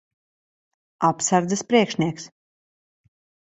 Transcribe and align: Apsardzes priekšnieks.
Apsardzes 1.09 1.63
priekšnieks. 1.63 2.29